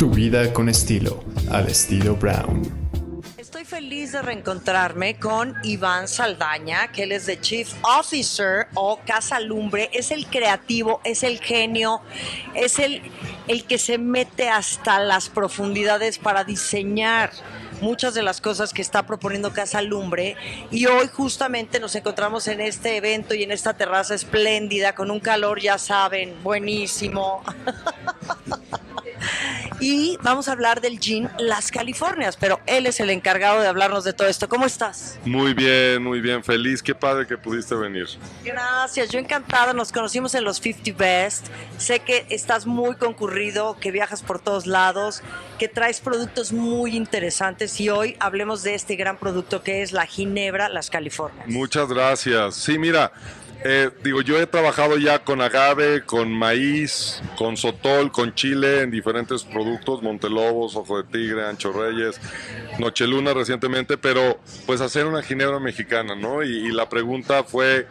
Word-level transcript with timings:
Tu 0.00 0.08
vida 0.08 0.50
con 0.54 0.70
estilo, 0.70 1.22
al 1.50 1.68
estilo 1.68 2.16
Brown. 2.16 2.62
Estoy 3.36 3.66
feliz 3.66 4.12
de 4.12 4.22
reencontrarme 4.22 5.18
con 5.18 5.54
Iván 5.62 6.08
Saldaña, 6.08 6.90
que 6.90 7.02
él 7.02 7.12
es 7.12 7.26
de 7.26 7.38
Chief 7.38 7.70
Officer 7.82 8.68
o 8.72 8.98
Casa 9.04 9.38
Lumbre. 9.40 9.90
Es 9.92 10.10
el 10.10 10.26
creativo, 10.26 11.02
es 11.04 11.22
el 11.22 11.38
genio, 11.38 12.00
es 12.54 12.78
el, 12.78 13.02
el 13.46 13.64
que 13.64 13.76
se 13.76 13.98
mete 13.98 14.48
hasta 14.48 15.00
las 15.00 15.28
profundidades 15.28 16.16
para 16.18 16.44
diseñar 16.44 17.32
muchas 17.82 18.14
de 18.14 18.22
las 18.22 18.40
cosas 18.40 18.72
que 18.72 18.80
está 18.80 19.04
proponiendo 19.04 19.52
Casa 19.52 19.82
Lumbre. 19.82 20.34
Y 20.70 20.86
hoy 20.86 21.08
justamente 21.08 21.78
nos 21.78 21.94
encontramos 21.94 22.48
en 22.48 22.62
este 22.62 22.96
evento 22.96 23.34
y 23.34 23.42
en 23.42 23.52
esta 23.52 23.74
terraza 23.74 24.14
espléndida, 24.14 24.94
con 24.94 25.10
un 25.10 25.20
calor, 25.20 25.60
ya 25.60 25.76
saben, 25.76 26.42
buenísimo. 26.42 27.42
y 29.80 30.18
vamos 30.22 30.48
a 30.48 30.52
hablar 30.52 30.80
del 30.80 31.00
gin 31.00 31.28
Las 31.38 31.70
Californias, 31.70 32.36
pero 32.36 32.60
él 32.66 32.86
es 32.86 33.00
el 33.00 33.10
encargado 33.10 33.60
de 33.60 33.66
hablarnos 33.66 34.04
de 34.04 34.12
todo 34.12 34.28
esto. 34.28 34.48
¿Cómo 34.48 34.66
estás? 34.66 35.18
Muy 35.24 35.54
bien, 35.54 36.02
muy 36.02 36.20
bien, 36.20 36.44
feliz, 36.44 36.82
qué 36.82 36.94
padre 36.94 37.26
que 37.26 37.38
pudiste 37.38 37.74
venir. 37.74 38.06
Gracias, 38.44 39.08
yo 39.08 39.18
encantada, 39.18 39.72
nos 39.72 39.90
conocimos 39.90 40.34
en 40.34 40.44
los 40.44 40.58
50 40.58 40.92
Best, 40.96 41.46
sé 41.78 42.00
que 42.00 42.26
estás 42.28 42.66
muy 42.66 42.96
concurrido, 42.96 43.76
que 43.80 43.90
viajas 43.90 44.22
por 44.22 44.38
todos 44.38 44.66
lados, 44.66 45.22
que 45.58 45.68
traes 45.68 46.00
productos 46.00 46.52
muy 46.52 46.96
interesantes 46.96 47.80
y 47.80 47.88
hoy 47.88 48.16
hablemos 48.20 48.62
de 48.62 48.74
este 48.74 48.96
gran 48.96 49.16
producto 49.18 49.62
que 49.62 49.82
es 49.82 49.92
la 49.92 50.06
Ginebra 50.06 50.68
Las 50.68 50.90
Californias. 50.90 51.46
Muchas 51.48 51.88
gracias. 51.88 52.54
Sí, 52.54 52.78
mira, 52.78 53.12
eh, 53.64 53.90
digo, 54.02 54.22
yo 54.22 54.40
he 54.40 54.46
trabajado 54.46 54.96
ya 54.96 55.22
con 55.24 55.40
agave, 55.40 56.02
con 56.04 56.32
maíz, 56.32 57.22
con 57.36 57.56
sotol, 57.56 58.10
con 58.10 58.34
chile 58.34 58.82
en 58.82 58.90
diferentes 58.90 59.44
productos, 59.44 60.02
Montelobos, 60.02 60.76
Ojo 60.76 61.02
de 61.02 61.04
Tigre, 61.04 61.46
Ancho 61.46 61.72
Reyes, 61.72 62.20
Nocheluna 62.78 63.34
recientemente, 63.34 63.98
pero 63.98 64.38
pues 64.66 64.80
hacer 64.80 65.06
una 65.06 65.22
ginebra 65.22 65.60
mexicana, 65.60 66.14
¿no? 66.14 66.42
Y, 66.42 66.68
y 66.68 66.72
la 66.72 66.88
pregunta 66.88 67.44
fue, 67.44 67.86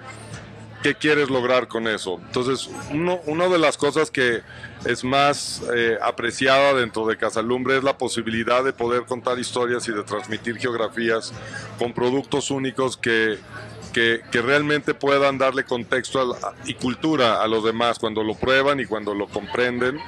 ¿qué 0.83 0.95
quieres 0.95 1.30
lograr 1.30 1.67
con 1.67 1.88
eso? 1.88 2.19
Entonces, 2.25 2.69
uno, 2.91 3.19
una 3.25 3.47
de 3.47 3.58
las 3.58 3.77
cosas 3.77 4.11
que 4.11 4.41
es 4.85 5.03
más 5.03 5.61
eh, 5.75 5.97
apreciada 6.02 6.73
dentro 6.73 7.05
de 7.05 7.17
Casalumbre 7.17 7.77
es 7.77 7.83
la 7.83 7.97
posibilidad 7.97 8.63
de 8.63 8.73
poder 8.73 9.03
contar 9.03 9.39
historias 9.39 9.88
y 9.88 9.91
de 9.91 10.03
transmitir 10.03 10.57
geografías 10.57 11.33
con 11.77 11.94
productos 11.94 12.52
únicos 12.52 12.97
que 12.97 13.39
que, 13.91 14.22
realmente 14.41 14.94
puedan 14.94 15.38
darle 15.38 15.63
contexto 15.63 16.38
y 16.66 16.73
cultura 16.75 17.41
a 17.41 17.47
los 17.47 17.63
demás 17.63 18.00
cuando 18.00 18.23
lo 18.23 18.35
prueban 18.35 18.80
y 18.80 18.85
cuando 18.85 19.13
lo 19.13 19.27
comprenden. 19.27 20.00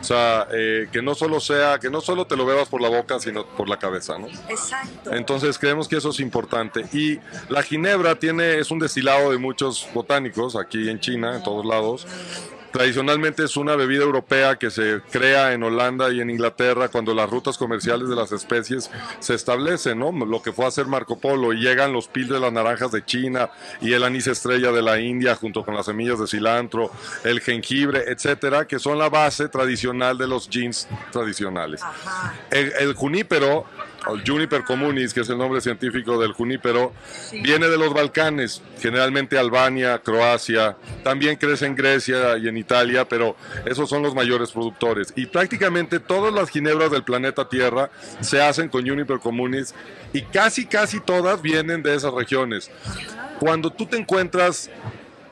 O 0.00 0.04
sea, 0.04 0.48
eh, 0.52 0.88
que 0.90 1.02
no 1.02 1.14
solo 1.14 1.40
sea, 1.40 1.78
que 1.78 1.90
no 1.90 2.00
solo 2.00 2.26
te 2.26 2.36
lo 2.36 2.46
bebas 2.46 2.68
por 2.68 2.80
la 2.80 2.88
boca, 2.88 3.18
sino 3.20 3.44
por 3.44 3.68
la 3.68 3.78
cabeza, 3.78 4.18
¿no? 4.18 4.28
Exacto. 4.48 5.12
Entonces 5.12 5.58
creemos 5.58 5.88
que 5.88 5.96
eso 5.96 6.10
es 6.10 6.20
importante. 6.20 6.86
Y 6.92 7.18
la 7.48 7.62
ginebra 7.62 8.14
tiene, 8.14 8.58
es 8.58 8.70
un 8.70 8.78
destilado 8.78 9.30
de 9.30 9.38
muchos 9.38 9.86
botánicos 9.92 10.56
aquí 10.56 10.88
en 10.88 11.00
China, 11.00 11.36
en 11.36 11.42
todos 11.42 11.66
lados. 11.66 12.06
Tradicionalmente 12.72 13.44
es 13.44 13.56
una 13.56 13.74
bebida 13.74 14.04
europea 14.04 14.56
que 14.56 14.70
se 14.70 15.00
crea 15.10 15.52
en 15.52 15.62
Holanda 15.64 16.12
y 16.12 16.20
en 16.20 16.30
Inglaterra 16.30 16.88
cuando 16.88 17.14
las 17.14 17.28
rutas 17.28 17.58
comerciales 17.58 18.08
de 18.08 18.14
las 18.14 18.30
especies 18.30 18.90
se 19.18 19.34
establecen, 19.34 19.98
¿no? 19.98 20.12
Lo 20.12 20.40
que 20.40 20.52
fue 20.52 20.66
a 20.66 20.68
hacer 20.68 20.86
Marco 20.86 21.18
Polo 21.18 21.52
y 21.52 21.60
llegan 21.60 21.92
los 21.92 22.06
pil 22.06 22.28
de 22.28 22.38
las 22.38 22.52
naranjas 22.52 22.92
de 22.92 23.04
China 23.04 23.50
y 23.80 23.92
el 23.92 24.04
anís 24.04 24.28
estrella 24.28 24.70
de 24.70 24.82
la 24.82 25.00
India 25.00 25.34
junto 25.34 25.64
con 25.64 25.74
las 25.74 25.86
semillas 25.86 26.20
de 26.20 26.28
cilantro, 26.28 26.92
el 27.24 27.40
jengibre, 27.40 28.04
etcétera, 28.06 28.66
que 28.66 28.78
son 28.78 28.98
la 28.98 29.08
base 29.08 29.48
tradicional 29.48 30.16
de 30.16 30.28
los 30.28 30.48
jeans 30.48 30.86
tradicionales. 31.10 31.80
El, 32.50 32.72
el 32.78 32.94
junípero 32.94 33.66
Juniper 34.26 34.64
communis, 34.64 35.12
que 35.14 35.20
es 35.20 35.28
el 35.28 35.38
nombre 35.38 35.60
científico 35.60 36.20
del 36.20 36.32
junípero, 36.32 36.92
sí. 37.04 37.40
viene 37.40 37.68
de 37.68 37.78
los 37.78 37.92
Balcanes, 37.92 38.62
generalmente 38.80 39.38
Albania, 39.38 39.98
Croacia, 39.98 40.76
también 41.02 41.36
crece 41.36 41.66
en 41.66 41.76
Grecia 41.76 42.36
y 42.38 42.48
en 42.48 42.56
Italia, 42.56 43.06
pero 43.08 43.36
esos 43.64 43.88
son 43.88 44.02
los 44.02 44.14
mayores 44.14 44.52
productores. 44.52 45.12
Y 45.16 45.26
prácticamente 45.26 46.00
todas 46.00 46.32
las 46.32 46.50
ginebras 46.50 46.90
del 46.90 47.04
planeta 47.04 47.48
Tierra 47.48 47.90
se 48.20 48.42
hacen 48.42 48.68
con 48.68 48.86
Juniper 48.86 49.18
communis 49.18 49.74
y 50.12 50.22
casi, 50.22 50.66
casi 50.66 51.00
todas 51.00 51.42
vienen 51.42 51.82
de 51.82 51.94
esas 51.94 52.12
regiones. 52.12 52.70
Cuando 53.38 53.70
tú 53.70 53.86
te 53.86 53.96
encuentras 53.96 54.70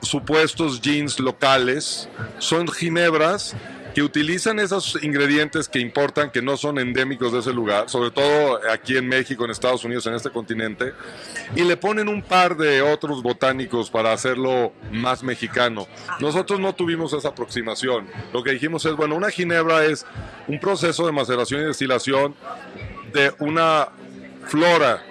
supuestos 0.01 0.81
jeans 0.81 1.19
locales, 1.19 2.09
son 2.39 2.67
ginebras 2.67 3.55
utilizan 4.01 4.59
esos 4.59 4.97
ingredientes 5.01 5.67
que 5.67 5.79
importan, 5.79 6.31
que 6.31 6.41
no 6.41 6.57
son 6.57 6.79
endémicos 6.79 7.31
de 7.31 7.39
ese 7.39 7.53
lugar, 7.53 7.89
sobre 7.89 8.11
todo 8.11 8.59
aquí 8.71 8.97
en 8.97 9.07
México, 9.07 9.45
en 9.45 9.51
Estados 9.51 9.83
Unidos, 9.83 10.05
en 10.07 10.13
este 10.13 10.29
continente, 10.29 10.93
y 11.55 11.63
le 11.63 11.77
ponen 11.77 12.07
un 12.07 12.21
par 12.21 12.55
de 12.55 12.81
otros 12.81 13.23
botánicos 13.23 13.89
para 13.89 14.13
hacerlo 14.13 14.73
más 14.91 15.23
mexicano. 15.23 15.87
Nosotros 16.19 16.59
no 16.59 16.73
tuvimos 16.73 17.13
esa 17.13 17.29
aproximación. 17.29 18.07
Lo 18.33 18.43
que 18.43 18.51
dijimos 18.51 18.85
es, 18.85 18.95
bueno, 18.95 19.15
una 19.15 19.29
ginebra 19.29 19.85
es 19.85 20.05
un 20.47 20.59
proceso 20.59 21.05
de 21.05 21.11
maceración 21.11 21.61
y 21.61 21.65
destilación 21.65 22.35
de 23.13 23.33
una 23.39 23.89
flora 24.47 25.03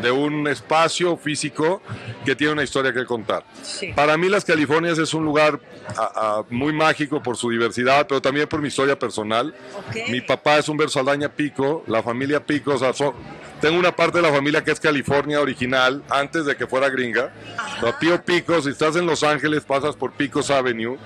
de 0.00 0.10
un 0.10 0.46
espacio 0.48 1.16
físico 1.16 1.82
que 2.24 2.34
tiene 2.36 2.52
una 2.52 2.62
historia 2.62 2.92
que 2.92 3.04
contar. 3.04 3.44
Sí. 3.62 3.92
Para 3.94 4.16
mí 4.16 4.28
las 4.28 4.44
Californias 4.44 4.98
es 4.98 5.14
un 5.14 5.24
lugar 5.24 5.60
a, 5.96 6.02
a, 6.38 6.44
muy 6.50 6.72
mágico 6.72 7.22
por 7.22 7.36
su 7.36 7.50
diversidad, 7.50 8.06
pero 8.06 8.22
también 8.22 8.48
por 8.48 8.60
mi 8.60 8.68
historia 8.68 8.98
personal. 8.98 9.54
Okay. 9.88 10.10
Mi 10.10 10.20
papá 10.20 10.58
es 10.58 10.68
un 10.68 10.78
Saldaña 10.88 11.28
Pico, 11.28 11.84
la 11.86 12.02
familia 12.02 12.44
Pico, 12.44 12.74
o 12.74 12.78
sea, 12.78 12.92
son, 12.92 13.14
tengo 13.60 13.78
una 13.78 13.94
parte 13.94 14.18
de 14.18 14.22
la 14.22 14.32
familia 14.32 14.64
que 14.64 14.72
es 14.72 14.80
California 14.80 15.40
original, 15.40 16.02
antes 16.08 16.44
de 16.44 16.56
que 16.56 16.66
fuera 16.66 16.88
gringa. 16.88 17.32
Ajá. 17.56 17.98
Tío 17.98 18.22
Pico, 18.22 18.60
si 18.60 18.70
estás 18.70 18.96
en 18.96 19.06
Los 19.06 19.22
Ángeles, 19.22 19.64
pasas 19.64 19.96
por 19.96 20.12
Picos 20.12 20.50
Avenue. 20.50 20.98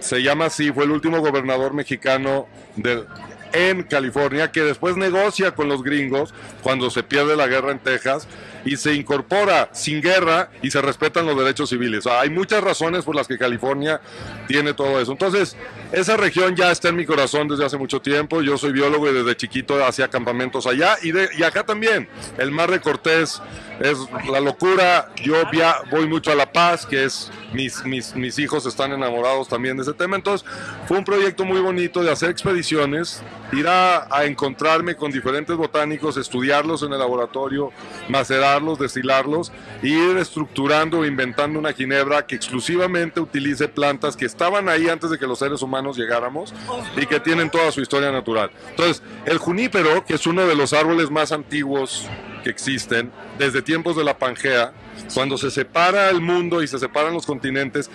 Se 0.00 0.22
llama 0.22 0.46
así, 0.46 0.70
fue 0.72 0.84
el 0.84 0.90
último 0.90 1.20
gobernador 1.20 1.74
mexicano 1.74 2.46
del 2.76 3.06
en 3.56 3.84
California, 3.84 4.52
que 4.52 4.60
después 4.60 4.96
negocia 4.96 5.52
con 5.52 5.68
los 5.68 5.82
gringos 5.82 6.34
cuando 6.62 6.90
se 6.90 7.02
pierde 7.02 7.36
la 7.36 7.46
guerra 7.46 7.72
en 7.72 7.78
Texas 7.78 8.28
y 8.66 8.76
se 8.76 8.94
incorpora 8.94 9.70
sin 9.72 10.02
guerra 10.02 10.50
y 10.60 10.70
se 10.70 10.82
respetan 10.82 11.24
los 11.24 11.38
derechos 11.38 11.70
civiles. 11.70 12.06
Hay 12.06 12.30
muchas 12.30 12.62
razones 12.62 13.04
por 13.04 13.14
las 13.14 13.26
que 13.28 13.38
California 13.38 14.00
tiene 14.48 14.74
todo 14.74 15.00
eso. 15.00 15.12
Entonces, 15.12 15.56
esa 15.92 16.16
región 16.16 16.56
ya 16.56 16.70
está 16.70 16.88
en 16.88 16.96
mi 16.96 17.06
corazón 17.06 17.48
desde 17.48 17.64
hace 17.64 17.78
mucho 17.78 18.02
tiempo. 18.02 18.42
Yo 18.42 18.58
soy 18.58 18.72
biólogo 18.72 19.08
y 19.08 19.14
desde 19.14 19.36
chiquito 19.36 19.82
hacía 19.84 20.08
campamentos 20.08 20.66
allá 20.66 20.96
y, 21.02 21.12
de, 21.12 21.28
y 21.38 21.42
acá 21.44 21.64
también. 21.64 22.08
El 22.36 22.50
Mar 22.50 22.70
de 22.70 22.80
Cortés 22.80 23.40
es 23.80 23.98
la 24.30 24.40
locura. 24.40 25.10
Yo 25.22 25.36
via, 25.50 25.76
voy 25.90 26.06
mucho 26.06 26.32
a 26.32 26.34
La 26.34 26.52
Paz, 26.52 26.84
que 26.84 27.04
es 27.04 27.30
mis, 27.56 28.14
mis, 28.14 28.38
hijos 28.38 28.66
están 28.66 28.92
enamorados 28.92 29.48
también 29.48 29.76
de 29.76 29.82
ese 29.82 29.94
tema. 29.94 30.16
Entonces, 30.16 30.46
fue 30.86 30.98
un 30.98 31.04
proyecto 31.04 31.44
muy 31.44 31.60
bonito 31.60 32.02
de 32.02 32.12
hacer 32.12 32.30
expediciones, 32.30 33.22
ir 33.52 33.66
a, 33.66 34.06
encontrarme 34.24 34.94
con 34.94 35.10
diferentes 35.10 35.56
botánicos, 35.56 36.16
estudiarlos 36.16 36.82
en 36.82 36.92
el 36.92 36.98
laboratorio, 36.98 37.72
macerarlos, 38.08 38.78
destilarlos, 38.78 39.52
e 39.82 39.88
ir 39.88 40.16
estructurando 40.18 41.04
inventando 41.04 41.58
una 41.58 41.72
ginebra 41.72 42.26
que 42.26 42.34
exclusivamente 42.34 43.20
utilice 43.20 43.68
plantas 43.68 44.16
que 44.16 44.26
estaban 44.26 44.68
ahí 44.68 44.88
antes 44.88 45.10
de 45.10 45.18
que 45.18 45.26
los 45.26 45.38
seres 45.38 45.62
humanos 45.62 45.96
llegáramos 45.96 46.52
y 46.96 47.06
que 47.06 47.20
tienen 47.20 47.50
toda 47.50 47.72
su 47.72 47.80
historia 47.80 48.12
natural. 48.12 48.50
Entonces, 48.70 49.02
el 49.24 49.38
junípero, 49.38 50.04
que 50.04 50.14
es 50.14 50.26
uno 50.26 50.46
de 50.46 50.54
los 50.54 50.72
árboles 50.72 51.10
más 51.10 51.32
antiguos 51.32 52.08
existen 52.50 53.10
desde 53.38 53.62
tiempos 53.62 53.96
de 53.96 54.04
la 54.04 54.18
Pangea, 54.18 54.72
cuando 55.14 55.38
se 55.38 55.50
separa 55.50 56.10
el 56.10 56.20
mundo 56.20 56.62
y 56.62 56.68
se 56.68 56.78
separan 56.78 57.14
los 57.14 57.26
continentes, 57.26 57.90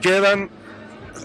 quedan 0.00 0.50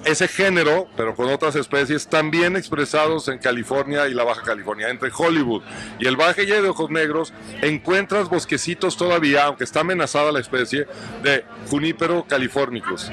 ese 0.06 0.28
género, 0.28 0.88
pero 0.97 1.16
con 1.16 1.30
otras 1.30 1.56
especies, 1.56 2.08
también 2.08 2.56
expresados 2.56 3.28
en 3.28 3.38
California 3.38 4.08
y 4.08 4.14
la 4.14 4.23
Baja 4.23 4.41
California. 4.41 4.90
Entre 4.90 5.11
Hollywood 5.16 5.61
y 6.00 6.08
el 6.08 6.16
Valle 6.16 6.61
de 6.61 6.70
Ojos 6.70 6.90
Negros 6.90 7.34
encuentras 7.61 8.29
bosquecitos 8.29 8.97
todavía, 8.97 9.46
aunque 9.46 9.64
está 9.64 9.82
amenazada 9.82 10.32
la 10.32 10.40
especie, 10.40 10.88
de 11.23 11.46
Junípero 11.70 12.26
californicus. 12.28 13.11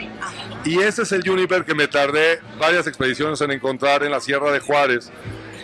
Y 0.64 0.78
ese 0.80 1.02
es 1.02 1.12
el 1.12 1.22
juniper 1.26 1.64
que 1.64 1.74
me 1.74 1.88
tardé 1.88 2.40
varias 2.58 2.86
expediciones 2.86 3.40
en 3.40 3.50
encontrar 3.50 4.02
en 4.02 4.10
la 4.10 4.20
Sierra 4.20 4.50
de 4.50 4.60
Juárez 4.60 5.10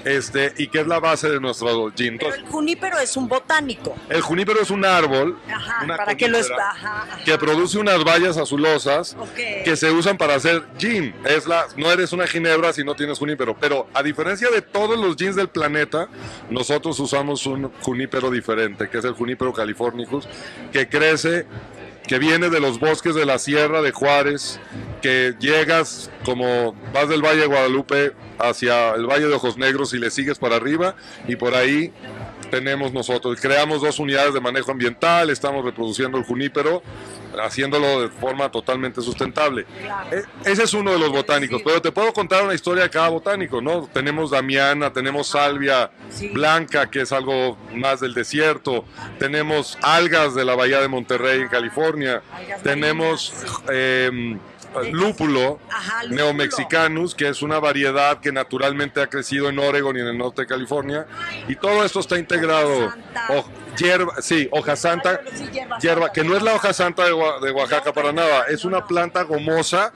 este, 0.05 0.53
y 0.59 0.69
que 0.69 0.81
es 0.81 0.87
la 0.87 1.01
base 1.01 1.29
de 1.31 1.41
nuestro 1.41 1.91
gin. 1.93 2.19
Pero 2.19 2.35
el 2.35 2.47
junípero 2.47 2.99
es 2.99 3.17
un 3.17 3.29
botánico. 3.29 3.97
El 4.09 4.21
junípero 4.21 4.61
es 4.61 4.71
un 4.71 4.85
árbol 4.85 5.39
ajá, 5.49 5.85
una 5.85 5.97
para 5.97 6.15
que 6.17 6.29
lo 6.29 6.39
está, 6.39 6.71
ajá, 6.71 7.03
ajá. 7.03 7.25
que 7.25 7.37
produce 7.39 7.79
unas 7.79 8.03
bayas 8.05 8.37
azulosas 8.37 9.17
okay. 9.19 9.63
que 9.65 9.77
se 9.77 9.91
usan 9.91 10.17
para 10.17 10.35
hacer 10.35 10.65
gin. 10.79 11.15
Es 11.25 11.47
la, 11.47 11.67
no 11.77 11.91
eres 11.91 12.13
una 12.13 12.27
ginebra 12.27 12.73
si 12.73 12.85
no 12.85 12.95
tienes 12.95 13.19
junípero, 13.19 13.57
pero 13.59 13.89
a 13.95 14.03
diferencia 14.03 14.51
de 14.51 14.63
todos 14.63 14.99
los 14.99 15.17
gins 15.17 15.37
del 15.37 15.49
planeta, 15.49 16.09
nosotros 16.51 16.99
usamos 17.01 17.47
un 17.47 17.71
junípero 17.81 18.31
diferente, 18.31 18.89
que 18.89 18.99
es 18.99 19.05
el 19.05 19.15
junípero 19.15 19.53
californicus, 19.53 20.29
que 20.73 20.89
crece 20.89 21.47
que 22.07 22.19
viene 22.19 22.51
de 22.51 22.61
los 22.61 22.79
bosques 22.79 23.15
de 23.15 23.25
la 23.25 23.39
Sierra 23.39 23.81
de 23.81 23.93
Juárez, 23.93 24.61
que 25.01 25.35
llegas 25.39 26.11
como 26.25 26.75
vas 26.93 27.09
del 27.09 27.23
Valle 27.23 27.41
de 27.41 27.47
Guadalupe 27.47 28.13
hacia 28.39 28.95
el 28.95 29.07
Valle 29.07 29.27
de 29.27 29.35
Ojos 29.35 29.57
Negros 29.57 29.95
y 29.95 29.99
le 29.99 30.11
sigues 30.11 30.39
para 30.39 30.57
arriba 30.57 30.97
y 31.27 31.37
por 31.37 31.55
ahí 31.55 31.93
tenemos 32.51 32.93
nosotros. 32.93 33.41
Creamos 33.41 33.81
dos 33.81 33.99
unidades 33.99 34.35
de 34.35 34.41
manejo 34.41 34.71
ambiental, 34.71 35.31
estamos 35.31 35.65
reproduciendo 35.65 36.19
el 36.19 36.25
junípero, 36.25 36.83
haciéndolo 37.41 38.03
de 38.03 38.09
forma 38.09 38.51
totalmente 38.51 39.01
sustentable. 39.03 39.67
E- 40.11 40.25
Ese 40.51 40.65
es 40.65 40.75
uno 40.75 40.93
de 40.93 40.99
los 40.99 41.11
botánicos, 41.11 41.63
pero 41.65 41.81
te 41.83 41.93
puedo 41.93 42.13
contar 42.13 42.43
una 42.45 42.55
historia 42.55 42.85
de 42.85 42.91
cada 42.91 43.09
botánico, 43.09 43.61
¿no? 43.61 43.89
Tenemos 43.93 44.31
Damiana, 44.31 44.93
tenemos 44.93 45.29
salvia 45.29 45.91
Sí. 46.11 46.29
blanca, 46.29 46.91
que 46.91 47.03
es 47.03 47.13
algo 47.13 47.57
más 47.75 48.01
del 48.01 48.15
desierto, 48.15 48.85
tenemos 49.19 49.79
algas 49.83 50.35
de 50.35 50.45
la 50.45 50.55
Bahía 50.55 50.81
de 50.81 50.89
Monterrey 50.89 51.41
en 51.43 51.49
California, 51.49 52.23
Algas 52.33 52.63
tenemos 52.63 53.33
marinas, 53.67 53.71
em, 53.73 54.39
lúpulo, 54.91 55.61
Ajá, 55.71 56.03
lúpulo. 56.03 56.17
neomexicanus, 56.25 57.15
que 57.15 57.29
es 57.29 57.43
una 57.43 57.61
variedad 57.61 58.19
que 58.21 58.33
naturalmente 58.33 59.01
ha 59.01 59.07
crecido 59.09 59.49
en 59.49 59.59
Oregon 59.61 59.97
y 59.97 60.01
en 60.01 60.09
el 60.09 60.19
norte 60.19 60.43
de 60.43 60.47
California, 60.49 61.07
y 61.49 61.55
todo 61.57 61.85
esto 61.85 62.01
está 62.01 62.19
integrado. 62.19 62.93
Hierba, 63.79 64.15
sí, 64.21 64.49
hoja 64.53 64.77
santa, 64.77 65.21
hierba 65.81 66.13
que 66.13 66.23
no 66.23 66.37
es 66.37 66.43
la 66.43 66.55
hoja 66.55 66.73
santa 66.73 67.05
de, 67.05 67.13
Oa- 67.13 67.41
de 67.41 67.51
Oaxaca 67.51 67.93
para 67.93 68.13
nada, 68.13 68.45
es 68.49 68.65
una 68.65 68.87
planta 68.87 69.23
gomosa. 69.23 69.93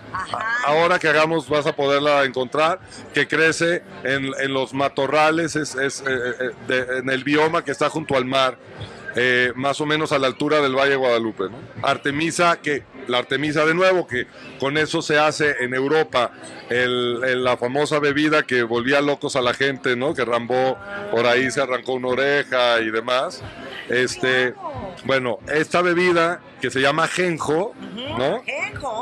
Ahora 0.65 0.99
que 0.99 1.09
hagamos 1.09 1.49
vas 1.49 1.67
a 1.67 1.75
poderla 1.77 2.25
encontrar, 2.25 2.81
que 3.15 3.29
crece 3.29 3.83
en, 4.05 4.31
en 4.41 4.53
los 4.53 4.75
matorrales, 4.75 5.55
es, 5.57 5.75
es, 5.77 6.01
eh, 6.01 6.05
eh, 6.09 6.51
de- 6.67 6.99
en 6.99 7.11
el 7.11 7.23
bioma 7.25 7.63
que 7.65 7.71
está 7.71 7.89
junto 7.91 8.17
al 8.17 8.25
mar. 8.25 8.57
eh, 9.21 9.53
más 9.57 9.81
o 9.81 9.87
menos 9.87 10.13
a 10.13 10.19
la 10.19 10.29
altura 10.29 10.61
del 10.61 10.77
Valle 10.77 10.91
de 10.91 10.97
Guadalupe. 10.97 11.45
¿no? 11.45 11.57
Artemisa, 11.83 12.61
que 12.63 12.85
la 13.09 13.19
Artemisa 13.19 13.65
de 13.65 13.75
nuevo, 13.75 14.07
que 14.07 14.27
con 14.61 14.77
eso 14.77 15.03
se 15.03 15.19
hace 15.19 15.57
en 15.65 15.75
Europa 15.75 16.31
el- 16.69 17.23
el- 17.25 17.43
la 17.43 17.57
famosa 17.57 17.99
bebida 17.99 18.45
que 18.45 18.63
volvía 18.63 19.01
locos 19.01 19.35
a 19.35 19.41
la 19.41 19.55
gente, 19.55 19.97
¿no? 19.97 20.15
que 20.15 20.25
Rambó 20.25 20.79
por 21.11 21.27
ahí 21.27 21.51
se 21.51 21.61
arrancó 21.61 21.95
una 21.95 22.09
oreja 22.09 22.79
y 22.81 22.91
demás. 22.91 23.43
Este, 23.89 24.55
bueno, 25.05 25.39
esta 25.53 25.83
bebida 25.83 26.41
que 26.61 26.71
se 26.71 26.81
llama 26.81 27.07
genjo, 27.09 27.75
¿no? 28.19 28.43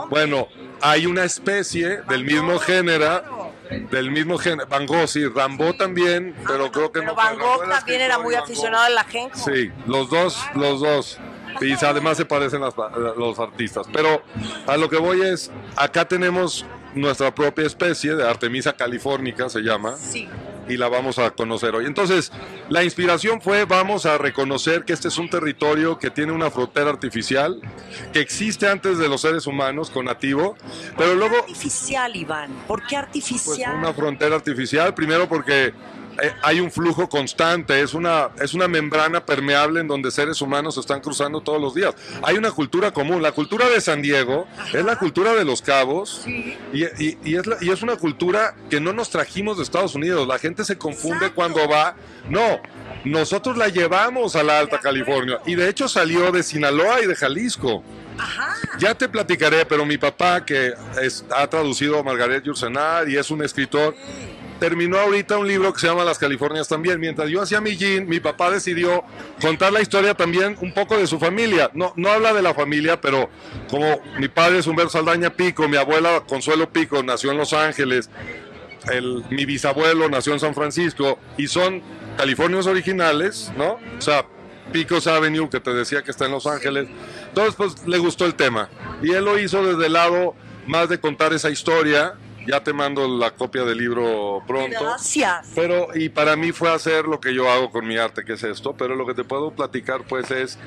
Bueno, 0.08 0.48
hay 0.80 1.06
una 1.06 1.24
especie 1.24 2.02
del 2.08 2.24
mismo 2.24 2.58
género, 2.58 3.52
del 3.90 4.10
mismo 4.10 4.38
género, 4.38 4.68
Van 4.68 4.86
Gogh, 4.86 5.08
sí, 5.08 5.26
Rambo 5.26 5.74
también, 5.76 6.34
pero 6.46 6.70
creo 6.70 6.92
que 6.92 7.00
Pero 7.00 7.12
no. 7.12 7.16
Van 7.16 7.38
Gogh 7.38 7.68
también 7.68 8.00
era 8.00 8.18
muy 8.18 8.34
aficionado 8.34 8.84
al 8.84 8.96
ajenjo. 8.98 9.36
Sí, 9.38 9.70
los 9.86 10.08
dos, 10.10 10.38
los 10.54 10.80
dos. 10.80 11.18
Y 11.60 11.72
además 11.84 12.18
se 12.18 12.26
parecen 12.26 12.60
las- 12.60 12.74
los 13.16 13.38
artistas. 13.38 13.86
Pero 13.92 14.22
a 14.66 14.76
lo 14.76 14.90
que 14.90 14.98
voy 14.98 15.22
es, 15.22 15.50
acá 15.74 16.04
tenemos 16.06 16.66
nuestra 16.94 17.34
propia 17.34 17.64
especie 17.66 18.14
de 18.14 18.28
Artemisa 18.28 18.74
californica, 18.74 19.48
se 19.48 19.60
llama, 19.60 19.96
Sí. 19.96 20.28
Y 20.68 20.76
la 20.76 20.88
vamos 20.88 21.18
a 21.18 21.30
conocer 21.30 21.74
hoy. 21.74 21.86
Entonces, 21.86 22.32
la 22.68 22.84
inspiración 22.84 23.40
fue, 23.40 23.64
vamos 23.64 24.06
a 24.06 24.18
reconocer 24.18 24.84
que 24.84 24.92
este 24.92 25.08
es 25.08 25.18
un 25.18 25.28
territorio 25.28 25.98
que 25.98 26.10
tiene 26.10 26.32
una 26.32 26.50
frontera 26.50 26.90
artificial, 26.90 27.60
que 28.12 28.20
existe 28.20 28.68
antes 28.68 28.98
de 28.98 29.08
los 29.08 29.20
seres 29.20 29.46
humanos 29.46 29.90
con 29.90 30.06
nativo, 30.06 30.56
pero 30.96 31.14
luego 31.14 31.36
Artificial, 31.38 32.16
Iván. 32.16 32.50
¿Por 32.66 32.80
qué 32.82 32.96
pues 32.96 33.02
artificial? 33.02 33.76
una 33.76 33.92
frontera 33.92 34.36
artificial, 34.36 34.94
primero 34.94 35.28
porque 35.28 35.72
hay 36.42 36.60
un 36.60 36.70
flujo 36.70 37.08
constante, 37.08 37.80
es 37.80 37.94
una, 37.94 38.30
es 38.40 38.54
una 38.54 38.68
membrana 38.68 39.24
permeable 39.24 39.80
en 39.80 39.88
donde 39.88 40.10
seres 40.10 40.40
humanos 40.40 40.76
están 40.78 41.00
cruzando 41.00 41.40
todos 41.40 41.60
los 41.60 41.74
días. 41.74 41.94
Hay 42.22 42.36
una 42.36 42.50
cultura 42.50 42.92
común, 42.92 43.22
la 43.22 43.32
cultura 43.32 43.68
de 43.68 43.80
San 43.80 44.02
Diego 44.02 44.46
es 44.72 44.84
la 44.84 44.96
cultura 44.98 45.34
de 45.34 45.44
los 45.44 45.62
cabos 45.62 46.22
y, 46.26 46.84
y- 46.84 47.18
y 47.24 47.36
es 47.36 47.46
la- 47.46 47.56
y 47.60 47.70
es 47.70 47.82
una 47.82 47.96
cultura 47.96 48.54
que 48.70 48.80
no 48.80 48.92
nos 48.92 49.10
trajimos 49.10 49.56
de 49.56 49.62
Estados 49.62 49.94
Unidos, 49.94 50.26
la 50.26 50.38
gente 50.38 50.64
se 50.64 50.76
confunde 50.78 51.26
Exacto. 51.26 51.34
cuando 51.34 51.68
va, 51.68 51.96
no. 52.28 52.60
Nosotros 53.04 53.56
la 53.56 53.69
llevamos 53.69 54.34
a 54.34 54.42
la 54.42 54.58
Alta 54.58 54.80
California 54.80 55.38
y 55.46 55.54
de 55.54 55.69
hecho 55.69 55.86
salió 55.88 56.32
de 56.32 56.42
Sinaloa 56.42 57.00
y 57.02 57.06
de 57.06 57.14
Jalisco. 57.14 57.84
Ajá. 58.19 58.54
Ya 58.78 58.94
te 58.94 59.08
platicaré, 59.08 59.64
pero 59.66 59.84
mi 59.84 59.98
papá, 59.98 60.44
que 60.44 60.72
es- 61.02 61.24
ha 61.34 61.46
traducido 61.46 61.98
a 61.98 62.02
Margaret 62.02 62.42
Yourcenar 62.44 63.08
y 63.08 63.16
es 63.16 63.30
un 63.30 63.44
escritor, 63.44 63.94
terminó 64.61 64.99
ahorita 64.99 65.38
un 65.38 65.47
libro 65.49 65.73
que 65.73 65.81
se 65.81 65.87
llama 65.87 66.05
Las 66.05 66.19
Californias 66.19 66.69
también. 66.69 66.99
Mientras 67.00 67.29
yo 67.29 67.43
hacía 67.43 67.61
mi 67.61 67.76
gin, 67.76 68.08
mi 68.08 68.20
papá 68.20 68.50
decidió 68.50 69.05
contar 69.41 69.73
la 69.73 69.81
historia 69.81 70.14
también 70.14 70.56
un 70.61 70.73
poco 70.73 70.97
de 70.97 71.06
su 71.06 71.19
familia. 71.19 71.70
No, 71.75 71.93
no 71.97 72.11
habla 72.11 72.32
de 72.32 72.43
la 72.43 72.55
familia, 72.55 73.00
pero 73.00 73.29
como 73.70 74.00
mi 74.19 74.29
padre 74.29 74.58
es 74.58 74.67
Humberto 74.67 74.93
Saldaña 74.93 75.31
Pico, 75.31 75.69
mi 75.69 75.76
abuela 75.76 76.23
Consuelo 76.26 76.70
Pico 76.70 77.03
nació 77.03 77.31
en 77.32 77.38
Los 77.38 77.53
Ángeles, 77.53 78.08
el- 78.93 79.25
mi 79.31 79.44
bisabuelo 79.44 80.08
nació 80.08 80.32
en 80.32 80.41
San 80.41 80.55
Francisco 80.55 81.19
y 81.37 81.49
son 81.49 81.82
californios 82.17 82.67
originales, 82.67 83.53
¿no? 83.56 83.79
O 83.99 84.00
sea, 84.00 84.25
Picos 84.73 85.06
Avenue, 85.06 85.49
que 85.49 85.61
te 85.61 85.73
decía 85.73 86.03
que 86.03 86.11
está 86.11 86.25
en 86.26 86.32
Los 86.32 86.47
Ángeles. 86.47 86.88
Entonces, 87.29 87.55
pues 87.56 87.87
le 87.87 87.99
gustó 87.99 88.25
el 88.26 88.35
tema. 88.35 88.69
Y 89.03 89.12
él 89.12 89.25
lo 89.25 89.38
hizo 89.38 89.62
desde 89.64 89.87
el 89.87 89.93
lado 89.93 90.35
más 90.67 90.88
de 90.88 90.99
contar 90.99 91.32
esa 91.32 91.50
historia. 91.50 92.14
Ya 92.46 92.62
te 92.62 92.72
mando 92.72 93.06
la 93.08 93.32
copia 93.32 93.64
del 93.64 93.78
libro 93.78 94.43
pronto. 94.46 94.78
Gracias. 94.81 95.48
Pero, 95.54 95.88
y 95.94 96.08
para 96.08 96.37
mí 96.37 96.52
fue 96.52 96.70
hacer 96.72 97.06
lo 97.06 97.20
que 97.20 97.34
yo 97.34 97.50
hago 97.50 97.70
con 97.70 97.87
mi 97.87 97.96
arte, 97.96 98.25
que 98.25 98.34
es 98.34 98.43
esto. 98.43 98.75
Pero 98.76 98.94
lo 98.94 99.06
que 99.06 99.14
te 99.14 99.25
puedo 99.25 99.50
platicar, 99.50 100.02
pues, 100.08 100.31
es. 100.31 100.58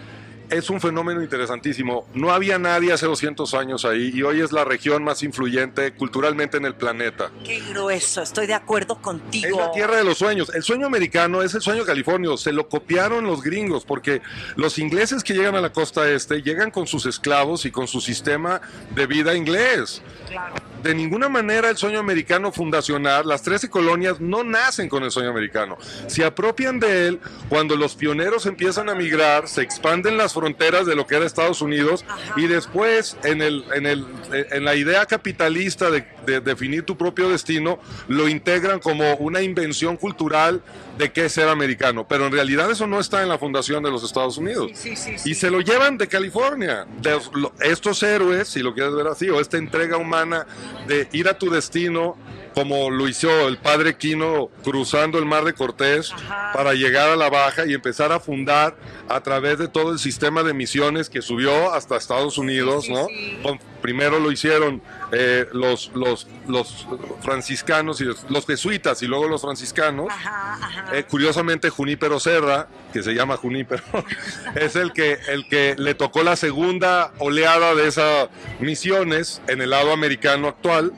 Es 0.51 0.71
un 0.71 0.81
fenómeno 0.81 1.21
interesantísimo. 1.21 2.07
No 2.15 2.31
había 2.31 2.57
nadie 2.57 2.91
hace 2.91 3.05
200 3.05 3.53
años 3.53 3.85
ahí 3.85 4.09
y 4.11 4.23
hoy 4.23 4.41
es 4.41 4.51
la 4.51 4.65
región 4.65 5.03
más 5.03 5.21
influyente 5.21 5.91
culturalmente 5.93 6.57
en 6.57 6.65
el 6.65 6.73
planeta. 6.73 7.29
Qué 7.45 7.59
grueso. 7.69 8.23
Estoy 8.23 8.47
de 8.47 8.55
acuerdo 8.55 8.95
Es 8.95 8.99
contigo. 8.99 9.59
la 9.59 9.71
tierra 9.71 9.97
de 9.97 10.03
los 10.03 10.17
sueños. 10.17 10.51
El 10.55 10.63
sueño 10.63 10.87
americano 10.87 11.43
es 11.43 11.53
el 11.53 11.61
sueño 11.61 11.85
californio. 11.85 12.35
Se 12.35 12.51
lo 12.51 12.67
copiaron 12.67 13.27
los 13.27 13.43
gringos 13.43 13.85
porque 13.85 14.23
los 14.55 14.79
ingleses 14.79 15.23
que 15.23 15.35
llegan 15.35 15.53
a 15.53 15.61
la 15.61 15.71
costa 15.71 16.09
este 16.09 16.41
llegan 16.41 16.71
con 16.71 16.87
sus 16.87 17.05
esclavos 17.05 17.67
y 17.67 17.71
con 17.71 17.87
su 17.87 18.01
sistema 18.01 18.59
de 18.95 19.05
vida 19.05 19.35
inglés. 19.35 20.01
Claro. 20.27 20.55
De 20.83 20.95
ninguna 20.95 21.27
manera 21.29 21.69
el 21.69 21.77
sueño 21.77 21.99
americano 21.99 22.51
fundacional, 22.51 23.27
las 23.27 23.41
13 23.41 23.69
colonias 23.69 24.19
no 24.19 24.43
nacen 24.43 24.87
con 24.89 25.03
el 25.03 25.11
sueño 25.11 25.29
americano. 25.29 25.77
Se 26.07 26.23
apropian 26.23 26.79
de 26.79 27.07
él 27.07 27.19
cuando 27.49 27.75
los 27.75 27.95
pioneros 27.95 28.45
empiezan 28.45 28.89
a 28.89 28.95
migrar, 28.95 29.47
se 29.47 29.61
expanden 29.61 30.17
las 30.17 30.33
fronteras 30.33 30.85
de 30.85 30.95
lo 30.95 31.05
que 31.05 31.15
era 31.15 31.25
Estados 31.25 31.61
Unidos 31.61 32.05
y 32.37 32.47
después 32.47 33.17
en, 33.23 33.41
el, 33.41 33.65
en, 33.75 33.85
el, 33.85 34.05
en 34.31 34.63
la 34.63 34.75
idea 34.75 35.05
capitalista 35.05 35.89
de, 35.91 36.05
de 36.25 36.39
definir 36.41 36.83
tu 36.83 36.97
propio 36.97 37.29
destino, 37.29 37.79
lo 38.07 38.27
integran 38.27 38.79
como 38.79 39.15
una 39.15 39.41
invención 39.41 39.97
cultural 39.97 40.61
de 40.97 41.11
qué 41.11 41.25
es 41.25 41.33
ser 41.33 41.47
americano. 41.49 42.05
Pero 42.07 42.25
en 42.27 42.31
realidad 42.31 42.69
eso 42.71 42.87
no 42.87 42.99
está 42.99 43.21
en 43.23 43.29
la 43.29 43.37
fundación 43.37 43.83
de 43.83 43.91
los 43.91 44.03
Estados 44.03 44.37
Unidos. 44.37 44.71
Sí, 44.75 44.95
sí, 44.95 45.17
sí. 45.17 45.31
Y 45.31 45.35
se 45.35 45.49
lo 45.49 45.61
llevan 45.61 45.97
de 45.97 46.07
California. 46.07 46.85
De 47.01 47.11
los- 47.11 47.31
lo- 47.33 47.53
estos 47.61 48.03
héroes, 48.03 48.47
si 48.49 48.59
lo 48.61 48.73
quieres 48.73 48.93
ver 48.93 49.07
así, 49.07 49.29
o 49.29 49.39
esta 49.39 49.57
entrega 49.57 49.97
humana 49.97 50.45
de 50.87 51.07
ir 51.11 51.27
a 51.27 51.37
tu 51.37 51.49
destino, 51.49 52.15
como 52.59 52.89
lo 52.89 53.07
hizo 53.07 53.47
el 53.47 53.57
padre 53.57 53.95
Quino 53.95 54.49
cruzando 54.65 55.17
el 55.17 55.25
mar 55.25 55.45
de 55.45 55.53
Cortés 55.53 56.11
Ajá. 56.11 56.51
para 56.53 56.73
llegar 56.73 57.09
a 57.09 57.15
la 57.15 57.29
baja 57.29 57.65
y 57.65 57.73
empezar 57.73 58.11
a 58.11 58.19
fundar 58.19 58.75
a 59.07 59.21
través 59.21 59.57
de 59.59 59.69
todo 59.69 59.93
el 59.93 59.99
sistema 59.99 60.43
de 60.43 60.53
misiones 60.53 61.09
que 61.09 61.21
subió 61.21 61.73
hasta 61.73 61.95
Estados 61.95 62.37
Unidos, 62.37 62.83
sí, 62.83 62.91
¿no? 62.91 63.05
sí. 63.07 63.39
Con- 63.41 63.59
primero 63.81 64.19
lo 64.19 64.29
hicieron 64.29 64.81
eh, 65.13 65.47
los, 65.53 65.91
los, 65.95 66.27
los 66.49 66.85
franciscanos 67.21 68.01
y 68.01 68.03
los, 68.03 68.25
los 68.29 68.45
jesuitas 68.45 69.01
y 69.03 69.07
luego 69.07 69.29
los 69.29 69.41
franciscanos. 69.41 70.07
Ajá, 70.09 70.55
ajá. 70.61 70.97
Eh, 70.97 71.05
curiosamente, 71.09 71.69
Junípero 71.69 72.19
Serra, 72.19 72.67
que 72.91 73.01
se 73.03 73.13
llama 73.13 73.37
Junípero, 73.37 73.81
es 74.55 74.75
el 74.75 74.91
que, 74.91 75.17
el 75.29 75.47
que 75.47 75.75
le 75.77 75.95
tocó 75.95 76.23
la 76.23 76.35
segunda 76.35 77.13
oleada 77.19 77.73
de 77.73 77.87
esas 77.87 78.27
misiones 78.59 79.41
en 79.47 79.61
el 79.61 79.69
lado 79.69 79.93
americano 79.93 80.49
actual. 80.49 80.91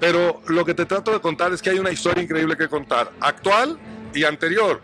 Pero 0.00 0.40
lo 0.46 0.64
que 0.64 0.74
te 0.74 0.86
trato 0.86 1.12
de 1.12 1.20
contar 1.20 1.52
es 1.52 1.60
que 1.60 1.70
hay 1.70 1.78
una 1.78 1.90
historia 1.90 2.22
increíble 2.22 2.56
que 2.56 2.68
contar, 2.68 3.12
actual 3.20 3.78
y 4.14 4.24
anterior. 4.24 4.80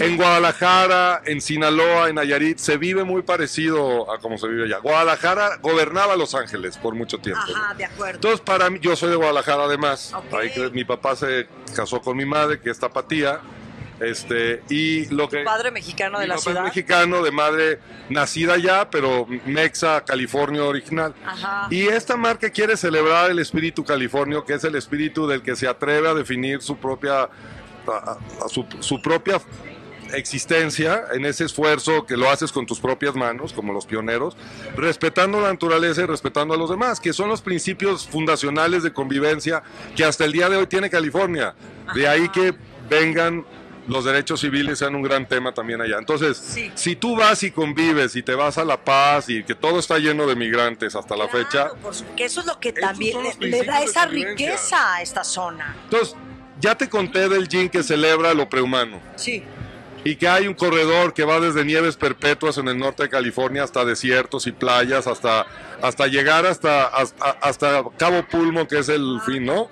En 0.00 0.16
Guadalajara, 0.18 1.22
en 1.24 1.40
Sinaloa, 1.40 2.10
en 2.10 2.16
Nayarit, 2.16 2.58
se 2.58 2.76
vive 2.76 3.04
muy 3.04 3.22
parecido 3.22 4.12
a 4.12 4.18
como 4.18 4.36
se 4.36 4.46
vive 4.46 4.64
allá. 4.64 4.78
Guadalajara 4.78 5.56
gobernaba 5.62 6.14
Los 6.14 6.34
Ángeles 6.34 6.76
por 6.76 6.94
mucho 6.94 7.18
tiempo. 7.18 7.40
¿no? 7.48 7.56
Ajá, 7.56 7.74
de 7.74 7.86
acuerdo. 7.86 8.16
Entonces, 8.16 8.40
para 8.42 8.68
mí, 8.68 8.78
yo 8.80 8.94
soy 8.94 9.08
de 9.08 9.16
Guadalajara 9.16 9.64
además. 9.64 10.12
Ahí 10.32 10.52
mi 10.72 10.84
papá 10.84 11.16
se 11.16 11.48
casó 11.74 12.00
con 12.00 12.16
mi 12.16 12.26
madre, 12.26 12.60
que 12.60 12.70
es 12.70 12.78
tapatía. 12.78 13.40
Este, 14.00 14.62
y 14.70 15.06
lo 15.06 15.28
que. 15.28 15.42
Padre 15.44 15.70
mexicano 15.70 16.18
de 16.18 16.24
mi 16.24 16.28
la 16.28 16.34
papá 16.36 16.42
ciudad. 16.44 16.58
es 16.62 16.64
mexicano, 16.74 17.22
de 17.22 17.30
madre 17.32 17.78
nacida 18.10 18.54
allá, 18.54 18.88
pero 18.90 19.26
Mexa, 19.46 20.04
California 20.04 20.62
original. 20.64 21.14
Ajá. 21.26 21.66
Y 21.70 21.88
esta 21.88 22.16
marca 22.16 22.48
quiere 22.50 22.76
celebrar 22.76 23.30
el 23.30 23.38
espíritu 23.40 23.84
californio, 23.84 24.44
que 24.44 24.54
es 24.54 24.64
el 24.64 24.76
espíritu 24.76 25.26
del 25.26 25.42
que 25.42 25.56
se 25.56 25.66
atreve 25.66 26.08
a 26.08 26.14
definir 26.14 26.62
su 26.62 26.76
propia, 26.76 27.22
a- 27.22 28.18
a 28.44 28.48
su, 28.48 28.64
su 28.80 29.02
propia 29.02 29.40
existencia, 30.14 31.04
en 31.12 31.26
ese 31.26 31.44
esfuerzo 31.44 32.06
que 32.06 32.16
lo 32.16 32.30
haces 32.30 32.50
con 32.50 32.64
tus 32.66 32.80
propias 32.80 33.14
manos, 33.14 33.52
como 33.52 33.72
los 33.72 33.84
pioneros, 33.86 34.36
respetando 34.76 35.40
la 35.40 35.48
naturaleza 35.52 36.02
y 36.02 36.06
respetando 36.06 36.54
a 36.54 36.56
los 36.56 36.70
demás, 36.70 36.98
que 36.98 37.12
son 37.12 37.28
los 37.28 37.42
principios 37.42 38.08
fundacionales 38.08 38.82
de 38.82 38.92
convivencia 38.92 39.62
que 39.96 40.04
hasta 40.04 40.24
el 40.24 40.32
día 40.32 40.48
de 40.48 40.56
hoy 40.56 40.66
tiene 40.66 40.88
California. 40.88 41.54
De 41.94 42.08
ahí 42.08 42.28
que 42.30 42.54
vengan 42.88 43.44
los 43.88 44.04
derechos 44.04 44.40
civiles 44.40 44.78
sean 44.78 44.94
un 44.94 45.02
gran 45.02 45.26
tema 45.26 45.52
también 45.52 45.80
allá. 45.80 45.96
Entonces, 45.98 46.36
Sí. 46.36 46.70
si 46.74 46.94
tú 46.94 47.16
vas 47.16 47.42
y 47.42 47.50
convives 47.50 48.14
y 48.16 48.22
te 48.22 48.34
vas 48.34 48.58
a 48.58 48.64
La 48.64 48.76
Paz 48.84 49.28
y 49.28 49.42
que 49.42 49.54
todo 49.54 49.78
está 49.78 49.98
lleno 49.98 50.26
de 50.26 50.36
migrantes 50.36 50.94
hasta 50.94 51.16
la 51.16 51.26
Claro, 51.28 51.44
fecha, 51.46 51.68
por 51.82 51.94
su- 51.94 52.04
que 52.14 52.24
eso 52.26 52.40
es 52.40 52.46
lo 52.46 52.60
que 52.60 52.72
también 52.72 53.16
le, 53.40 53.48
le 53.48 53.62
da 53.64 53.82
esa 53.82 54.06
riqueza 54.06 54.94
a 54.94 55.02
esta 55.02 55.24
zona. 55.24 55.74
entonces 55.84 56.14
ya 56.60 56.74
te 56.76 56.88
conté 56.88 57.28
del 57.28 57.48
gin 57.48 57.68
que 57.68 57.82
celebra 57.82 58.34
lo 58.34 58.48
prehumano. 58.48 59.00
Sí. 59.16 59.42
Y 60.08 60.16
que 60.16 60.26
hay 60.26 60.48
un 60.48 60.54
corredor 60.54 61.12
que 61.12 61.22
va 61.22 61.38
desde 61.38 61.66
nieves 61.66 61.96
perpetuas 61.96 62.56
en 62.56 62.66
el 62.68 62.78
norte 62.78 63.02
de 63.02 63.08
California 63.10 63.62
hasta 63.62 63.84
desiertos 63.84 64.46
y 64.46 64.52
playas, 64.52 65.06
hasta, 65.06 65.44
hasta 65.82 66.06
llegar 66.06 66.46
hasta, 66.46 66.86
hasta, 66.86 67.32
hasta 67.42 67.84
Cabo 67.98 68.22
Pulmo, 68.26 68.66
que 68.66 68.78
es 68.78 68.88
el 68.88 69.20
fin, 69.26 69.44
¿no? 69.44 69.68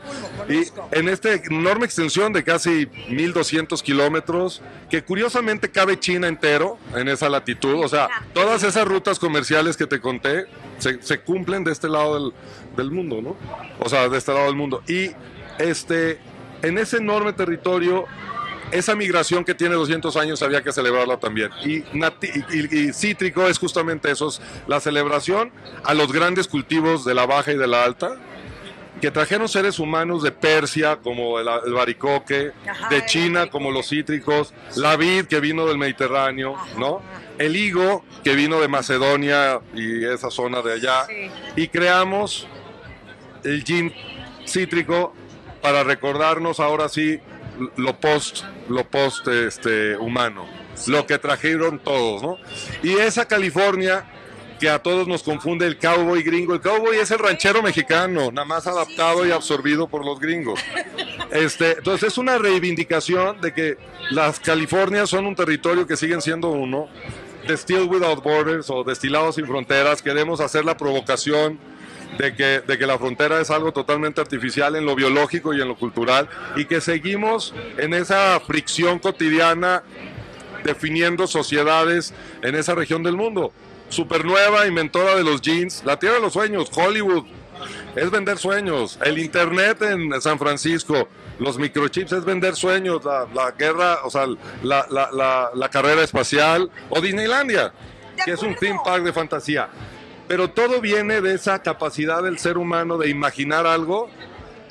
Y 0.47 0.65
en 0.91 1.09
esta 1.09 1.33
enorme 1.33 1.87
extensión 1.87 2.35
de 2.35 2.45
casi 2.45 2.87
1200 3.09 3.83
kilómetros, 3.83 4.61
que 4.91 5.03
curiosamente 5.03 5.71
cabe 5.71 5.99
China 5.99 6.29
entero 6.29 6.77
en 6.95 7.09
esa 7.09 7.31
latitud, 7.31 7.83
o 7.83 7.89
sea, 7.89 8.11
todas 8.35 8.63
esas 8.63 8.87
rutas 8.87 9.19
comerciales 9.19 9.79
que 9.79 9.87
te 9.87 10.03
conté 10.03 10.45
se, 10.77 11.01
se 11.01 11.19
cumplen 11.21 11.65
de 11.65 11.73
este 11.73 11.89
lado 11.89 12.21
del, 12.21 12.35
del 12.77 12.91
mundo, 12.91 13.23
¿no? 13.23 13.37
O 13.81 13.89
sea, 13.89 14.11
de 14.11 14.19
este 14.19 14.35
lado 14.35 14.45
del 14.45 14.57
mundo. 14.57 14.83
Y 14.87 15.13
este, 15.59 16.19
en 16.61 16.77
ese 16.77 16.99
enorme 16.99 17.33
territorio 17.33 18.05
esa 18.71 18.95
migración 18.95 19.45
que 19.45 19.55
tiene 19.55 19.75
200 19.75 20.17
años 20.17 20.43
había 20.43 20.63
que 20.63 20.73
celebrarla 20.73 21.19
también. 21.19 21.51
Y, 21.65 21.83
cítrico 22.93 23.47
es 23.47 23.59
justamente 23.59 24.11
eso, 24.11 24.29
es 24.29 24.41
la 24.67 24.81
celebración 24.81 25.53
a 25.85 25.95
los 25.95 26.13
grandes 26.13 26.49
cultivos 26.49 27.05
de 27.05 27.15
la 27.15 27.27
baja 27.27 27.53
y 27.53 27.57
de 27.57 27.67
la 27.67 27.85
alta, 27.85 28.17
que 29.01 29.11
trajeron 29.11 29.49
seres 29.49 29.79
humanos 29.79 30.23
de 30.23 30.33
Persia, 30.33 30.97
como 30.97 31.39
el, 31.39 31.47
el 31.67 31.73
baricoque, 31.75 32.53
Ajá, 32.67 32.89
de 32.89 33.05
China, 33.05 33.41
baricoque. 33.41 33.51
como 33.51 33.71
los 33.71 33.89
cítricos, 33.89 34.55
la 34.77 34.97
vid 34.97 35.27
que 35.27 35.39
vino 35.41 35.67
del 35.67 35.77
Mediterráneo, 35.77 36.57
¿no? 36.79 37.03
El 37.37 37.57
higo 37.57 38.05
que 38.25 38.35
vino 38.35 38.59
de 38.59 38.69
Macedonia 38.69 39.61
y 39.75 40.03
esa 40.05 40.31
zona 40.31 40.63
de 40.63 40.73
allá. 40.73 41.05
Sí. 41.07 41.31
Y 41.57 41.69
creamos 41.69 42.47
el 43.45 43.63
gin 43.65 43.93
cítrico 44.47 45.13
para 45.61 45.85
recordarnos 45.85 46.59
ahora 46.59 46.89
sí 46.89 47.21
lo 47.77 47.99
post, 47.99 48.45
lo 48.69 48.85
post 48.85 49.29
este, 49.29 49.97
humano, 49.97 50.47
lo 50.87 51.07
que 51.07 51.19
trajeron 51.19 51.79
todos, 51.79 52.23
¿no? 52.23 52.39
Y 52.83 52.95
esa 52.95 53.27
California 53.27 54.05
que 54.59 54.69
a 54.71 54.79
todos 54.79 55.07
nos 55.07 55.23
confunde 55.23 55.67
el 55.67 55.79
cowboy 55.79 56.23
gringo. 56.23 56.55
El 56.55 56.61
cowboy 56.61 56.97
es 56.97 57.11
el 57.11 57.19
ranchero 57.19 57.63
mexicano, 57.63 58.31
nada 58.33 58.47
más 58.47 58.67
adaptado 58.67 59.27
y 59.27 59.31
absorbido 59.31 59.87
por 59.87 60.05
los 60.05 60.19
gringos. 60.19 60.61
Este, 61.31 61.73
entonces 61.73 62.13
es 62.13 62.19
una 62.19 62.39
reivindicación 62.39 63.41
de 63.41 63.53
que 63.53 63.79
las 64.11 64.41
Californias 64.41 65.11
son 65.11 65.27
un 65.27 65.35
territorio 65.35 65.87
que 65.87 65.97
siguen 65.97 66.23
siendo 66.23 66.51
uno. 66.51 66.89
Still 67.49 67.83
Without 67.83 68.23
Borders 68.23 68.71
o 68.71 68.83
Destilados 68.83 69.37
sin 69.37 69.47
Fronteras, 69.47 70.03
queremos 70.03 70.41
hacer 70.41 70.65
la 70.65 70.77
provocación 70.77 71.61
de 72.19 72.35
que, 72.35 72.61
de 72.67 72.79
que 72.79 72.87
la 72.87 72.99
frontera 72.99 73.41
es 73.41 73.51
algo 73.51 73.73
totalmente 73.73 74.21
artificial 74.21 74.75
en 74.77 74.87
lo 74.87 74.95
biológico 74.95 75.53
y 75.55 75.61
en 75.61 75.69
lo 75.69 75.77
cultural 75.77 76.29
y 76.57 76.65
que 76.65 76.81
seguimos 76.81 77.55
en 77.79 77.93
esa 77.95 78.41
fricción 78.41 78.99
cotidiana 78.99 79.83
definiendo 80.65 81.27
sociedades 81.27 82.13
en 82.43 82.55
esa 82.55 82.75
región 82.75 83.03
del 83.03 83.17
mundo. 83.17 83.53
Supernueva, 83.89 84.67
inventora 84.67 85.15
de 85.15 85.23
los 85.25 85.41
jeans, 85.41 85.83
la 85.85 85.99
tierra 85.99 86.17
de 86.17 86.23
los 86.23 86.33
sueños, 86.33 86.71
Hollywood, 86.75 87.25
es 87.95 88.11
vender 88.11 88.37
sueños. 88.39 88.99
El 89.05 89.19
Internet 89.19 89.81
en 89.83 90.21
San 90.21 90.39
Francisco, 90.39 91.09
los 91.39 91.57
microchips 91.59 92.13
es 92.13 92.25
vender 92.25 92.57
sueños, 92.57 93.05
la, 93.05 93.27
la 93.33 93.53
guerra, 93.53 93.99
o 94.05 94.11
sea, 94.11 94.27
la, 94.63 94.87
la- 94.91 95.51
la- 95.55 95.69
carrera 95.69 96.03
espacial 96.03 96.71
o 96.89 97.01
Disneylandia, 97.01 97.73
que 98.25 98.33
es 98.33 98.43
un 98.43 98.55
theme 98.57 98.79
park 98.85 99.05
de 99.05 99.13
fantasía. 99.13 99.69
Pero 100.29 100.51
todo 100.51 100.81
viene 100.81 101.21
de 101.21 101.35
esa 101.35 101.63
capacidad 101.63 102.23
del 102.23 102.39
ser 102.39 102.59
humano 102.59 102.99
de 102.99 103.09
imaginar 103.09 103.67
algo 103.67 104.11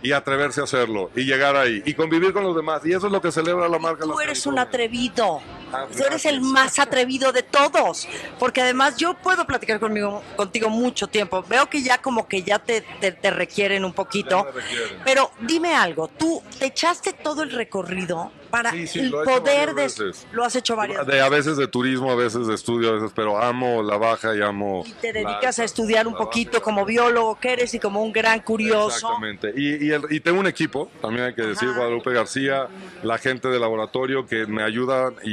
y 0.02 0.12
atreverse 0.12 0.62
a 0.62 0.66
hacerlo 0.66 1.10
y 1.16 1.24
llegar 1.24 1.56
ahí 1.56 1.82
y 1.84 1.94
convivir 1.96 2.32
con 2.32 2.44
los 2.44 2.56
demás. 2.56 2.82
Y 2.86 2.92
eso 2.94 3.08
es 3.08 3.12
lo 3.14 3.22
que 3.22 3.32
celebra 3.32 3.68
la 3.68 3.80
marca 3.80 4.04
Tú 4.04 4.10
Las 4.12 4.22
eres 4.22 4.46
un 4.46 4.60
atrevido. 4.60 5.40
Ah, 5.74 5.86
Tú 5.98 6.04
eres 6.04 6.26
el 6.26 6.42
más 6.42 6.78
atrevido 6.78 7.32
de 7.32 7.42
todos. 7.42 8.08
Porque 8.38 8.62
además 8.62 8.98
yo 8.98 9.16
puedo 9.16 9.48
platicar 9.48 9.80
conmigo, 9.80 10.22
contigo 10.36 10.70
mucho 10.70 11.08
tiempo. 11.08 11.44
Veo 11.50 11.68
que 11.70 11.82
ya 11.82 11.98
como 12.00 12.28
que 12.28 12.44
ya 12.44 12.60
te, 12.60 12.82
te- 13.00 13.14
te 13.14 13.32
requieren 13.32 13.84
un 13.84 13.94
poquito. 13.94 14.44
Requieren. 14.54 15.00
Pero 15.04 15.32
dime 15.40 15.74
algo, 15.74 16.08
tú 16.10 16.44
te 16.60 16.68
echaste 16.68 17.14
todo 17.14 17.42
el 17.42 17.52
recorrido 17.52 18.32
para 18.50 18.72
Sí, 18.72 18.88
sí, 18.88 19.00
el 19.00 19.10
lo 19.10 19.20
he 19.20 19.24
hecho 19.24 19.44
poder 19.44 19.68
de... 19.70 19.74
veces. 19.74 20.26
Lo 20.32 20.44
has 20.44 20.56
hecho 20.56 20.76
varias 20.76 21.06
De, 21.06 21.20
a 21.22 21.30
veces 21.30 21.58
de 21.58 21.68
turismo, 21.68 22.12
a 22.12 22.16
veces 22.16 22.48
de 22.48 22.56
estudio, 22.56 22.90
a 22.90 22.94
veces, 22.94 23.12
pero 23.16 23.42
amo 23.42 23.84
la 23.84 23.98
baja 23.98 24.36
y 24.36 24.42
amo. 24.42 24.84
Y 24.86 24.92
te 24.94 25.12
dedicas 25.14 25.60
a 25.60 25.64
estudiar 25.64 26.08
un 26.08 26.14
baja 26.14 26.26
poquito 26.26 26.62
como 26.62 26.86
biólogo 26.86 27.40
que 27.40 27.54
eres 27.54 27.74
y 27.74 27.80
como 27.80 28.02
un 28.04 28.12
gran 28.12 28.40
curioso. 28.42 28.96
Exactamente. 28.96 29.54
Y, 29.56 29.88
y, 29.88 29.92
el- 29.92 30.06
y 30.10 30.20
tengo 30.20 30.40
un 30.40 30.48
equipo, 30.48 30.90
también 31.02 31.26
hay 31.28 31.34
que 31.36 31.42
decir, 31.44 31.70
Ajá. 31.70 31.78
Guadalupe 31.80 32.14
García, 32.14 32.68
la 33.04 33.18
gente 33.18 33.48
de 33.50 33.60
laboratorio 33.60 34.26
que 34.28 34.46
me 34.46 34.64
ayudan 34.64 35.16
y, 35.24 35.32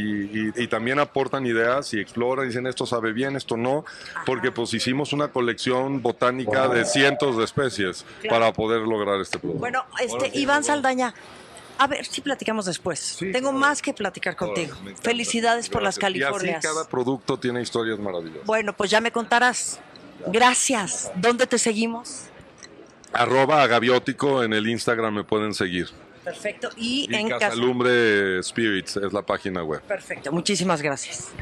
y- 0.48 0.52
y 0.56 0.66
también 0.68 0.98
aportan 0.98 1.46
ideas 1.46 1.92
y 1.94 2.00
exploran, 2.00 2.46
dicen 2.48 2.66
esto 2.66 2.86
sabe 2.86 3.12
bien, 3.12 3.36
esto 3.36 3.56
no, 3.56 3.84
porque 4.26 4.50
pues 4.52 4.74
hicimos 4.74 5.12
una 5.12 5.28
colección 5.28 6.02
botánica 6.02 6.68
de 6.68 6.84
cientos 6.84 7.36
de 7.36 7.44
especies 7.44 8.04
Claro. 8.20 8.36
para 8.40 8.52
poder 8.52 8.80
lograr 8.82 9.20
este 9.20 9.38
producto. 9.38 9.60
Bueno, 9.60 9.84
este 10.00 10.30
Iván. 10.38 10.62
Saldaña, 10.64 11.12
a 11.82 11.86
ver 11.86 12.04
si 12.06 12.20
platicamos 12.20 12.66
después. 12.66 12.98
Sí, 12.98 13.32
Tengo 13.32 13.50
claro. 13.50 13.58
más 13.58 13.82
que 13.82 13.92
platicar 13.92 14.36
contigo. 14.36 14.76
Felicidades 15.02 15.68
por 15.68 15.82
las. 15.82 15.98
Californias. 15.98 16.64
Y 16.64 16.66
así 16.66 16.74
cada 16.74 16.88
producto 16.88 17.38
tiene 17.38 17.62
historias 17.62 17.98
maravillosas. 17.98 18.44
Bueno, 18.46 18.72
pues 18.72 18.90
ya 18.90 19.00
me 19.00 19.12
contarás. 19.12 19.80
Gracias. 20.26 21.10
¿Dónde 21.16 21.46
te 21.46 21.58
seguimos? 21.58 22.24
Arroba 23.12 23.62
agaviótico 23.62 24.42
en 24.42 24.52
el 24.52 24.68
Instagram 24.68 25.14
me 25.14 25.24
pueden 25.24 25.54
seguir. 25.54 25.88
Perfecto. 26.24 26.70
Y, 26.76 27.08
Y 27.10 27.14
en 27.14 27.28
casa. 27.28 27.48
Casalumbre 27.48 28.42
Spirits 28.42 28.96
es 28.96 29.12
la 29.12 29.22
página 29.22 29.62
web. 29.64 29.82
Perfecto. 29.82 30.32
Muchísimas 30.32 30.80
gracias. 30.80 31.32